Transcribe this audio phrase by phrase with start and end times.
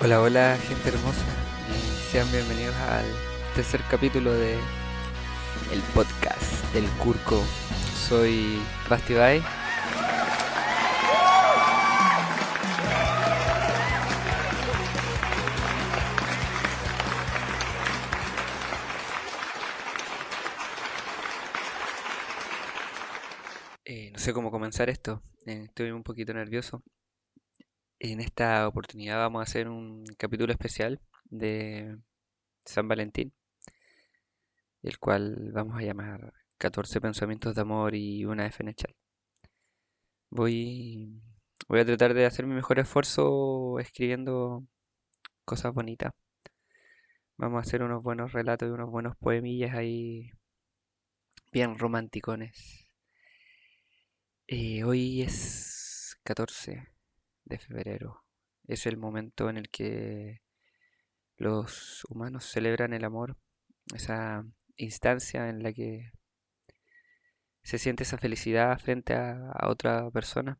[0.00, 1.24] Hola, hola gente hermosa
[1.68, 3.04] y sean bienvenidos al
[3.56, 4.52] tercer capítulo de
[5.72, 7.42] el podcast del Curco.
[8.08, 9.42] Soy Basti Bay.
[23.84, 26.84] Eh, no sé cómo comenzar esto, eh, estoy un poquito nervioso.
[28.00, 31.98] En esta oportunidad vamos a hacer un capítulo especial de
[32.64, 33.32] San Valentín,
[34.82, 38.92] el cual vamos a llamar 14 pensamientos de amor y una chat.
[40.30, 41.20] Voy,
[41.68, 44.64] voy a tratar de hacer mi mejor esfuerzo escribiendo
[45.44, 46.12] cosas bonitas.
[47.36, 50.30] Vamos a hacer unos buenos relatos y unos buenos poemillas ahí
[51.52, 52.88] bien romanticones.
[54.46, 56.97] Eh, hoy es 14
[57.48, 58.24] de febrero.
[58.66, 60.42] Es el momento en el que
[61.36, 63.36] los humanos celebran el amor,
[63.94, 64.44] esa
[64.76, 66.12] instancia en la que
[67.62, 70.58] se siente esa felicidad frente a, otra persona.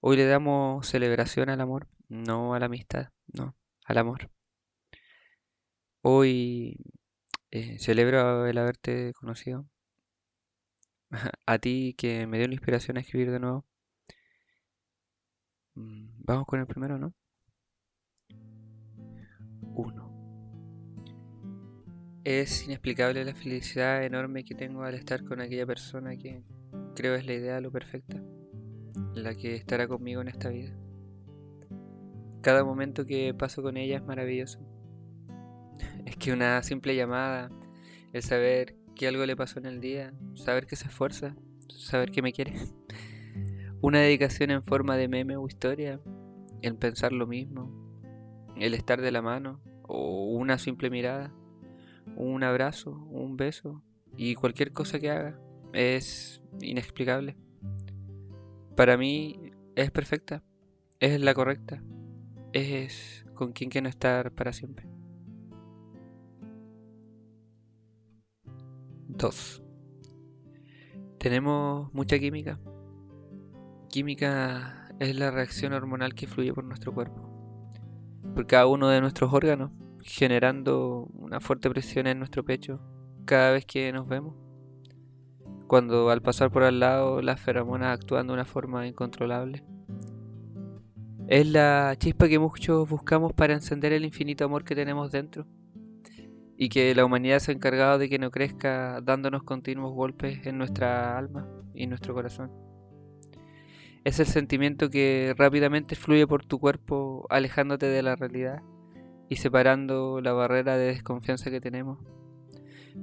[0.00, 4.30] Hoy le damos celebración al amor, no a la amistad, no, al amor.
[6.02, 6.76] Hoy
[7.50, 9.66] eh, celebro el haberte conocido.
[11.46, 13.67] A ti que me dio la inspiración a escribir de nuevo.
[15.78, 17.14] Mm, vamos con el primero, ¿no?
[19.74, 20.08] Uno.
[22.24, 26.42] Es inexplicable la felicidad enorme que tengo al estar con aquella persona que
[26.94, 28.20] creo es la ideal o perfecta,
[29.14, 30.76] la que estará conmigo en esta vida.
[32.42, 34.58] Cada momento que paso con ella es maravilloso.
[36.04, 37.50] Es que una simple llamada,
[38.12, 41.36] el saber que algo le pasó en el día, saber que se esfuerza,
[41.68, 42.54] saber que me quiere.
[43.80, 46.00] Una dedicación en forma de meme o historia,
[46.62, 47.70] el pensar lo mismo,
[48.56, 51.32] el estar de la mano, o una simple mirada,
[52.16, 53.82] un abrazo, un beso,
[54.16, 55.38] y cualquier cosa que haga
[55.72, 57.36] es inexplicable.
[58.74, 60.42] Para mí es perfecta,
[60.98, 61.80] es la correcta,
[62.52, 64.88] es con quien quiero estar para siempre.
[69.06, 69.62] 2.
[71.18, 72.58] Tenemos mucha química.
[73.88, 77.22] Química es la reacción hormonal que fluye por nuestro cuerpo,
[78.34, 79.70] por cada uno de nuestros órganos,
[80.02, 82.80] generando una fuerte presión en nuestro pecho
[83.24, 84.34] cada vez que nos vemos.
[85.66, 89.64] Cuando al pasar por al lado las feromonas actúan de una forma incontrolable.
[91.26, 95.46] Es la chispa que muchos buscamos para encender el infinito amor que tenemos dentro
[96.58, 100.58] y que la humanidad se ha encargado de que no crezca dándonos continuos golpes en
[100.58, 102.67] nuestra alma y nuestro corazón.
[104.08, 108.62] Es el sentimiento que rápidamente fluye por tu cuerpo alejándote de la realidad
[109.28, 111.98] y separando la barrera de desconfianza que tenemos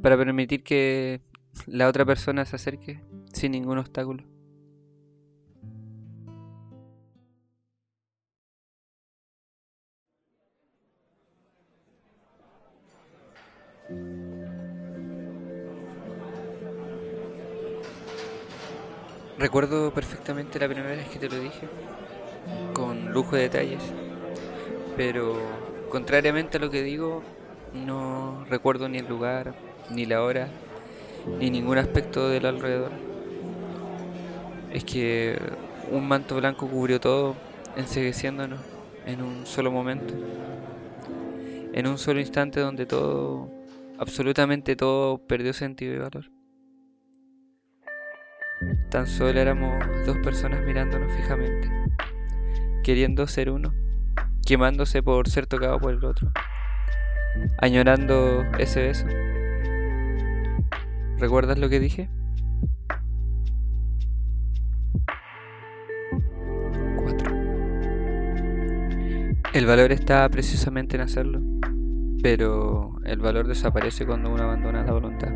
[0.02, 1.22] para permitir que
[1.68, 4.24] la otra persona se acerque sin ningún obstáculo.
[19.38, 21.68] Recuerdo perfectamente la primera vez que te lo dije,
[22.73, 23.84] con lujo de detalles,
[24.96, 25.38] pero
[25.90, 27.22] contrariamente a lo que digo,
[27.74, 29.53] no recuerdo ni el lugar,
[29.91, 30.47] ni la hora,
[31.38, 32.91] ni ningún aspecto del alrededor.
[34.72, 35.38] Es que
[35.91, 37.35] un manto blanco cubrió todo,
[37.75, 38.62] ensegueciéndonos
[39.06, 40.13] en un solo momento,
[41.74, 43.50] en un solo instante donde todo,
[43.97, 46.34] absolutamente todo, perdió sentido y valor.
[48.90, 49.74] Tan solo éramos
[50.06, 51.70] dos personas mirándonos fijamente,
[52.84, 53.74] queriendo ser uno,
[54.46, 56.31] quemándose por ser tocado por el otro,
[57.60, 59.06] añorando ese beso.
[61.18, 62.10] ¿Recuerdas lo que dije?
[69.56, 71.39] El valor está precisamente en hacerlo,
[72.22, 75.31] pero el valor desaparece cuando uno abandona la voluntad.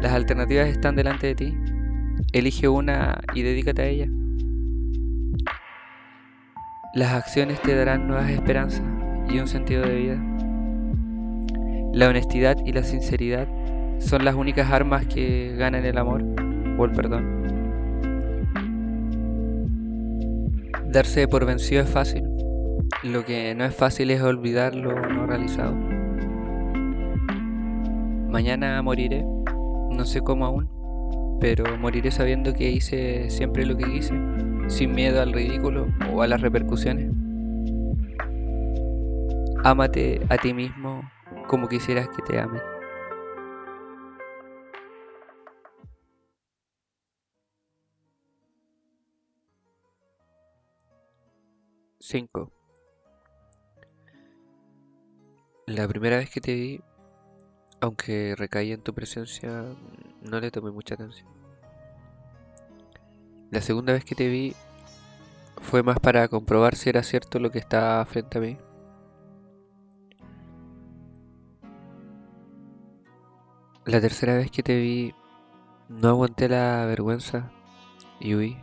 [0.00, 1.54] Las alternativas están delante de ti.
[2.32, 4.06] Elige una y dedícate a ella.
[6.94, 8.84] Las acciones te darán nuevas esperanzas
[9.28, 10.22] y un sentido de vida.
[11.92, 13.48] La honestidad y la sinceridad
[13.98, 16.24] son las únicas armas que ganan el amor
[16.78, 17.38] o el perdón.
[20.92, 22.22] Darse por vencido es fácil.
[23.02, 25.74] Lo que no es fácil es olvidar lo no realizado.
[28.28, 29.24] Mañana moriré
[29.90, 34.14] no sé cómo aún, pero moriré sabiendo que hice siempre lo que quise,
[34.68, 37.12] sin miedo al ridículo o a las repercusiones.
[39.64, 41.02] ámate a ti mismo
[41.46, 42.62] como quisieras que te amen.
[52.00, 52.52] Cinco.
[55.66, 56.80] La primera vez que te vi,
[57.80, 59.64] aunque recaí en tu presencia,
[60.22, 61.28] no le tomé mucha atención.
[63.50, 64.54] La segunda vez que te vi
[65.60, 68.58] fue más para comprobar si era cierto lo que estaba frente a mí.
[73.84, 75.14] La tercera vez que te vi,
[75.88, 77.50] no aguanté la vergüenza
[78.20, 78.58] y huí.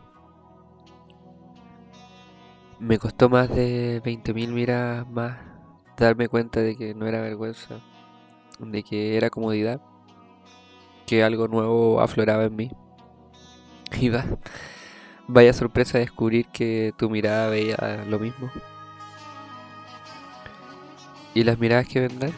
[2.79, 5.39] Me costó más de 20.000 miras más
[5.97, 7.81] darme cuenta de que no era vergüenza,
[8.59, 9.81] de que era comodidad,
[11.05, 12.71] que algo nuevo afloraba en mí.
[14.01, 14.25] Y va,
[15.27, 18.49] vaya sorpresa descubrir que tu mirada veía lo mismo.
[21.33, 22.33] ¿Y las miradas que vendrán?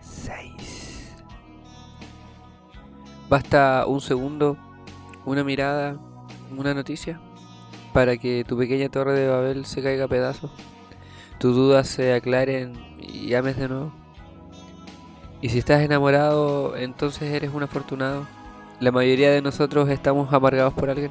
[0.00, 1.14] Seis.
[3.28, 4.56] Basta un segundo,
[5.24, 5.98] una mirada
[6.56, 7.20] una noticia
[7.92, 10.50] para que tu pequeña torre de Babel se caiga a pedazos,
[11.38, 13.92] tus dudas se aclaren y ames de nuevo.
[15.40, 18.26] Y si estás enamorado, entonces eres un afortunado.
[18.80, 21.10] La mayoría de nosotros estamos amargados por alguien.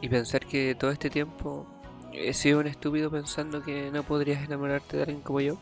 [0.00, 1.66] Y pensar que todo este tiempo
[2.12, 5.56] he sido un estúpido pensando que no podrías enamorarte de alguien como yo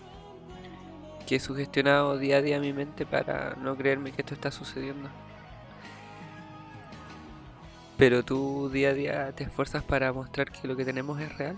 [1.27, 5.09] que he sugestionado día a día mi mente para no creerme que esto está sucediendo.
[7.97, 11.57] Pero tú día a día te esfuerzas para mostrar que lo que tenemos es real,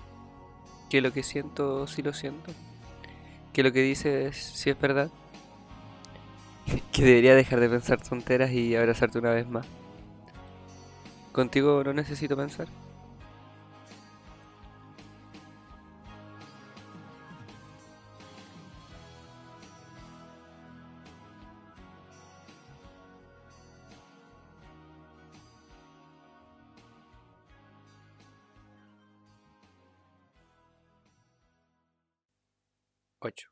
[0.90, 2.52] que lo que siento sí lo siento,
[3.52, 5.10] que lo que dices sí es verdad,
[6.92, 9.66] que debería dejar de pensar tonteras y abrazarte una vez más.
[11.32, 12.68] Contigo no necesito pensar.
[33.24, 33.48] 8.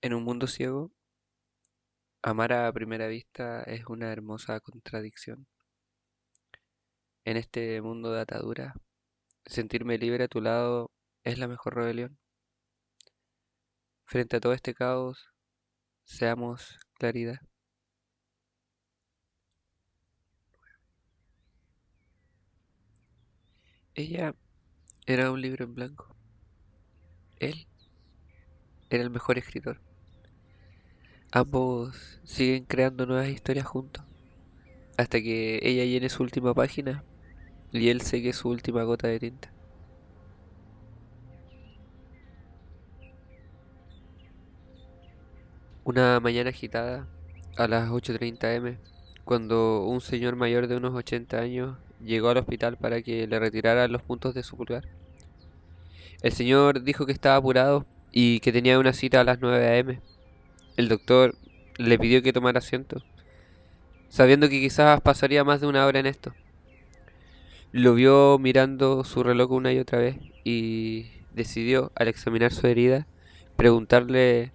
[0.00, 0.90] En un mundo ciego,
[2.20, 5.46] amar a primera vista es una hermosa contradicción.
[7.24, 8.74] En este mundo de atadura,
[9.46, 10.90] sentirme libre a tu lado
[11.22, 12.18] es la mejor rebelión.
[14.04, 15.28] Frente a todo este caos,
[16.04, 17.38] seamos claridad.
[23.94, 24.34] Ella
[25.06, 26.11] era un libro en blanco.
[27.42, 27.66] Él
[28.88, 29.80] era el mejor escritor.
[31.32, 34.04] Ambos siguen creando nuevas historias juntos,
[34.96, 37.02] hasta que ella llene su última página
[37.72, 39.52] y él seque su última gota de tinta.
[45.82, 47.08] Una mañana agitada,
[47.56, 48.78] a las 8.30 m,
[49.24, 53.90] cuando un señor mayor de unos 80 años llegó al hospital para que le retiraran
[53.90, 55.01] los puntos de su pulgar.
[56.22, 60.00] El señor dijo que estaba apurado y que tenía una cita a las 9 a.m.
[60.76, 61.34] El doctor
[61.78, 63.02] le pidió que tomara asiento,
[64.08, 66.32] sabiendo que quizás pasaría más de una hora en esto.
[67.72, 73.06] Lo vio mirando su reloj una y otra vez y decidió, al examinar su herida,
[73.56, 74.52] preguntarle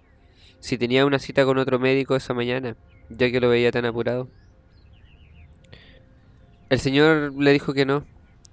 [0.60, 2.76] si tenía una cita con otro médico esa mañana,
[3.10, 4.30] ya que lo veía tan apurado.
[6.70, 8.06] El señor le dijo que no,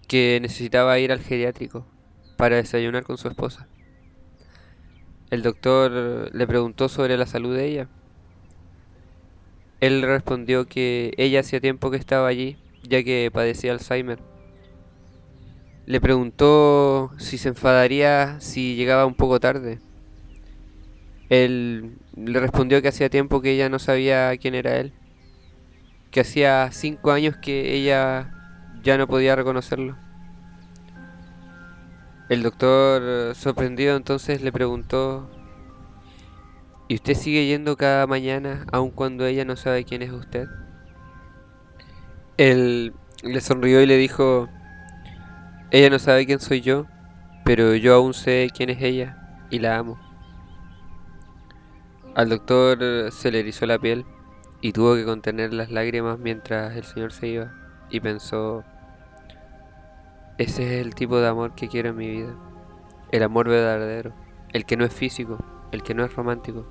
[0.08, 1.86] que necesitaba ir al geriátrico,
[2.38, 3.68] para desayunar con su esposa.
[5.32, 7.88] El doctor le preguntó sobre la salud de ella.
[9.82, 14.20] Él respondió que ella hacía tiempo que estaba allí, ya que padecía Alzheimer.
[15.86, 19.80] Le preguntó si se enfadaría si llegaba un poco tarde.
[21.30, 24.94] Él le respondió que hacía tiempo que ella no sabía quién era él,
[26.12, 28.32] que hacía cinco años que ella
[28.84, 30.05] ya no podía reconocerlo.
[32.28, 35.30] El doctor, sorprendido entonces, le preguntó,
[36.88, 40.48] ¿y usted sigue yendo cada mañana aun cuando ella no sabe quién es usted?
[42.38, 44.50] Él le sonrió y le dijo,
[45.70, 46.88] ella no sabe quién soy yo,
[47.44, 50.00] pero yo aún sé quién es ella y la amo.
[52.16, 54.04] Al doctor se le erizó la piel
[54.62, 57.54] y tuvo que contener las lágrimas mientras el señor se iba
[57.92, 58.64] y pensó,
[60.38, 62.36] ese es el tipo de amor que quiero en mi vida.
[63.12, 64.14] El amor verdadero.
[64.52, 65.38] el que no es físico,
[65.72, 66.66] el que no es romántico.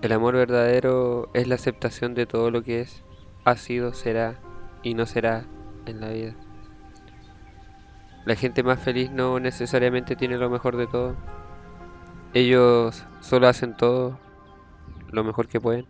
[0.00, 3.04] El amor verdadero es la aceptación de todo lo que es,
[3.44, 4.38] ha sido, será
[4.82, 5.44] y no será
[5.86, 6.34] en la vida.
[8.24, 11.16] La gente más feliz no necesariamente tiene lo mejor de todo.
[12.34, 14.18] Ellos solo hacen todo
[15.10, 15.86] lo mejor que pueden.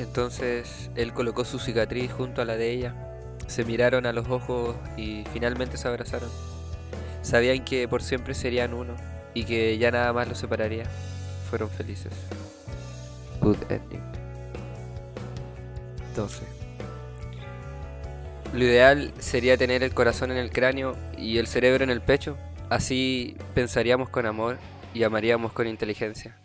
[0.00, 2.94] Entonces él colocó su cicatriz junto a la de ella.
[3.46, 6.30] Se miraron a los ojos y finalmente se abrazaron.
[7.20, 8.96] Sabían que por siempre serían uno
[9.34, 10.84] y que ya nada más los separaría.
[11.50, 12.14] Fueron felices.
[13.42, 14.02] Good ending.
[16.16, 16.44] 12.
[18.54, 22.38] Lo ideal sería tener el corazón en el cráneo y el cerebro en el pecho.
[22.70, 24.56] Así pensaríamos con amor
[24.94, 26.38] y amaríamos con inteligencia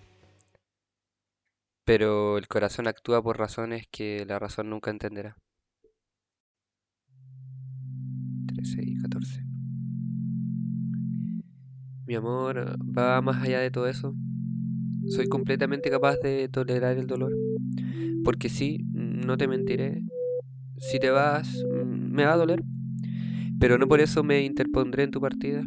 [1.85, 5.37] pero el corazón actúa por razones que la razón nunca entenderá.
[8.47, 9.43] 13 y 14.
[12.07, 14.15] Mi amor va más allá de todo eso.
[15.07, 17.33] Soy completamente capaz de tolerar el dolor.
[18.23, 20.01] Porque sí, no te mentiré.
[20.79, 22.63] Si te vas, me va a doler.
[23.59, 25.63] Pero no por eso me interpondré en tu partida.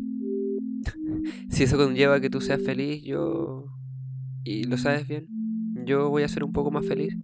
[1.48, 3.66] si eso conlleva que tú seas feliz, yo...
[4.44, 5.37] Y lo sabes bien
[5.84, 7.16] yo voy a ser un poco más feliz.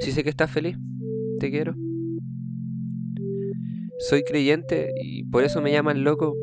[0.00, 0.76] Si sé que estás feliz,
[1.38, 1.74] te quiero.
[3.98, 6.34] Soy creyente y por eso me llaman loco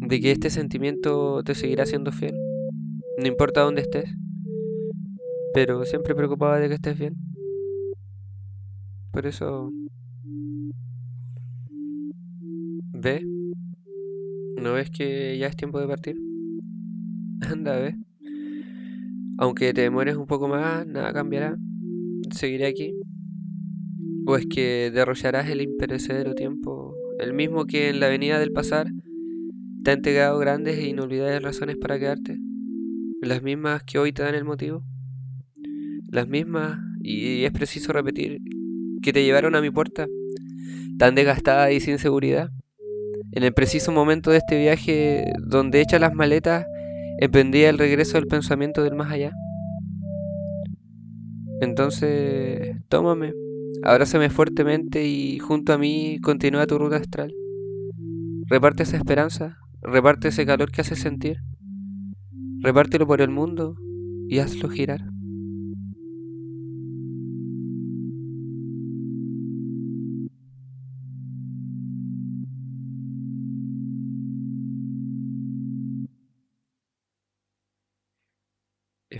[0.00, 2.34] de que este sentimiento te seguirá siendo fiel.
[3.18, 4.14] No importa dónde estés.
[5.54, 7.14] Pero siempre preocupado de que estés bien.
[9.12, 9.72] Por eso...
[12.92, 13.26] ¿Ve?
[14.56, 16.16] ¿No ves que ya es tiempo de partir?
[17.40, 17.96] Anda, ve.
[19.40, 21.56] Aunque te demores un poco más, nada cambiará.
[22.30, 22.92] Seguiré aquí.
[24.26, 28.88] ¿O es que derrollarás el imperecedero tiempo, el mismo que en la avenida del pasar
[29.82, 32.36] te ha entregado grandes e inolvidables razones para quedarte?
[33.22, 34.84] Las mismas que hoy te dan el motivo.
[36.10, 38.40] Las mismas, y es preciso repetir,
[39.00, 40.06] que te llevaron a mi puerta,
[40.98, 42.50] tan desgastada y sin seguridad.
[43.32, 46.66] En el preciso momento de este viaje, donde echas las maletas
[47.20, 49.32] emprendía el regreso del pensamiento del más allá.
[51.60, 53.34] Entonces, tómame,
[53.82, 57.34] abrázame fuertemente y junto a mí continúa tu ruta astral.
[58.46, 61.38] Reparte esa esperanza, reparte ese calor que hace sentir.
[62.60, 63.76] Repártelo por el mundo
[64.28, 65.02] y hazlo girar.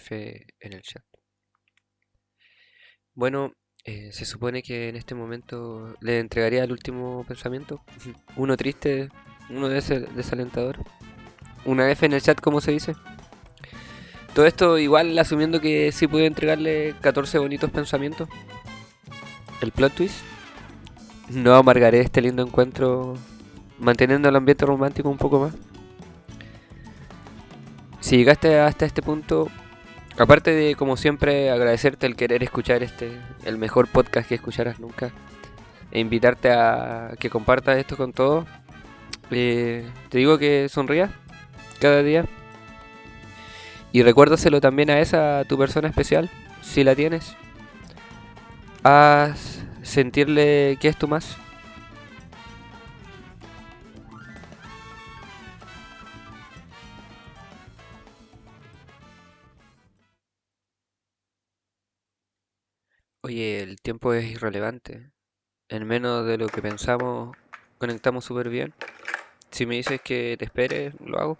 [0.08, 1.02] En el chat.
[3.14, 3.52] Bueno,
[3.84, 7.84] eh, se supone que en este momento le entregaría el último pensamiento.
[8.36, 9.08] Uno triste,
[9.50, 10.78] uno desalentador.
[11.64, 12.94] Una F en el chat, como se dice.
[14.34, 18.28] Todo esto igual asumiendo que sí pude entregarle 14 bonitos pensamientos.
[19.60, 20.24] El plot twist.
[21.30, 23.16] No amargaré este lindo encuentro
[23.78, 25.54] manteniendo el ambiente romántico un poco más.
[28.00, 29.48] Si llegaste hasta este punto,
[30.20, 33.10] Aparte de, como siempre, agradecerte el querer escuchar este,
[33.46, 35.12] el mejor podcast que escucharás nunca,
[35.90, 38.44] e invitarte a que compartas esto con todos,
[39.30, 41.10] eh, te digo que sonrías
[41.80, 42.26] cada día.
[43.92, 46.28] Y recuérdaselo también a esa, tu persona especial,
[46.60, 47.34] si la tienes.
[48.82, 51.38] Haz sentirle que es tu más.
[63.30, 65.12] Oye, el tiempo es irrelevante.
[65.68, 67.36] En menos de lo que pensamos,
[67.78, 68.74] conectamos súper bien.
[69.52, 71.38] Si me dices que te espere, lo hago.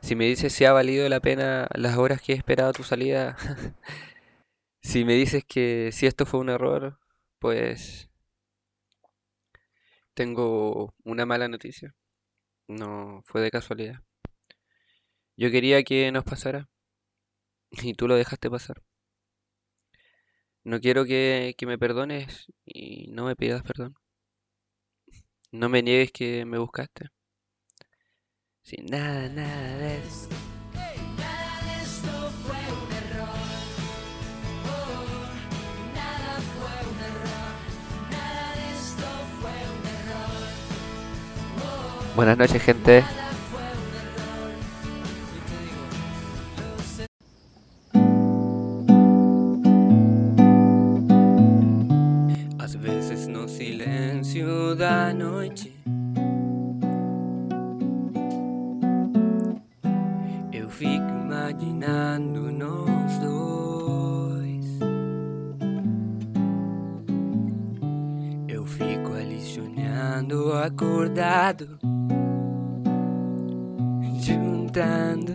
[0.00, 3.36] Si me dices si ha valido la pena las horas que he esperado tu salida.
[4.82, 6.98] si me dices que si esto fue un error,
[7.38, 8.08] pues
[10.14, 11.94] tengo una mala noticia.
[12.66, 14.00] No fue de casualidad.
[15.36, 16.70] Yo quería que nos pasara
[17.70, 18.82] y tú lo dejaste pasar.
[20.64, 23.96] No quiero que, que me perdones y no me pidas perdón.
[25.50, 27.08] No me niegues que me buscaste.
[28.62, 30.28] Sin nada, nada de eso.
[42.14, 43.02] Buenas noches, gente.
[70.22, 71.78] Sonhando acordado
[74.20, 75.32] Juntando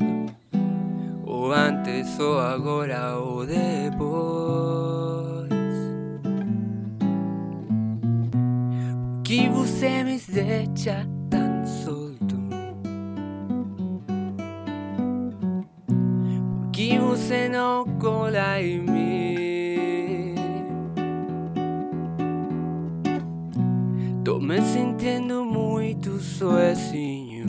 [1.25, 3.67] O antes ou agora ou depois
[9.24, 12.38] que você me deixa tão solto?
[16.72, 18.87] Que você não cola em
[24.27, 27.46] Tô me sentindo muito sozinho.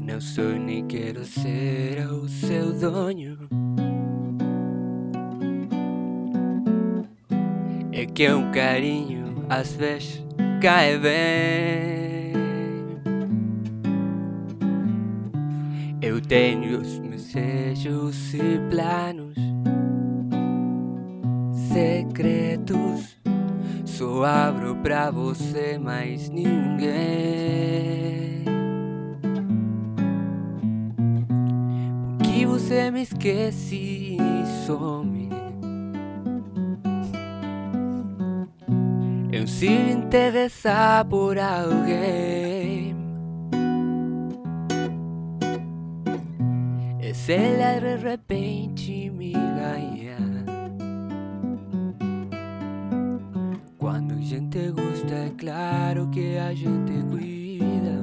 [0.00, 3.48] Não sou nem quero ser o seu dono.
[7.92, 10.26] É que um carinho às vezes
[10.60, 12.32] cai bem.
[16.02, 19.17] Eu tenho os meus desejos e planos
[24.24, 26.88] Abro pra você, mais ninguém.
[32.18, 35.28] Porque você me esquece e some.
[39.30, 42.96] Eu se interessar por alguém.
[47.00, 50.07] E se de repente me ganha.
[54.28, 57.98] Gente gosta, é claro que a gente cuida.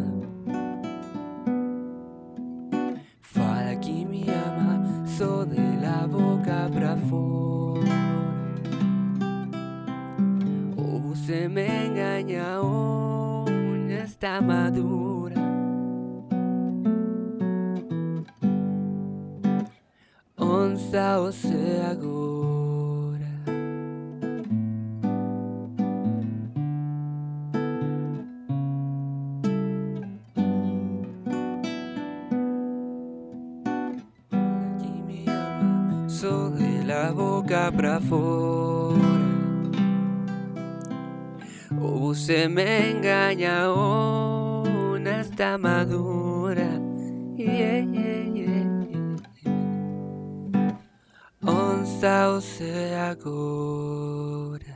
[3.22, 7.86] Fala que me ama só de la boca pra fora.
[10.76, 13.46] Ou você me engana ou
[13.88, 15.36] está madura.
[20.40, 21.20] Onde está
[37.76, 38.96] pra fora.
[41.82, 46.82] Ou você me engana ou não está madura.
[47.38, 49.16] Yeah, yeah, yeah.
[51.44, 54.75] Onde está você agora?